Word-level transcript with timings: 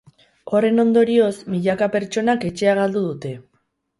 Horren 0.53 0.83
ondorioz, 0.83 1.35
milaka 1.55 1.89
pertsonak 1.97 2.47
etxea 2.51 2.75
galdu 2.83 3.07
dute. 3.11 3.37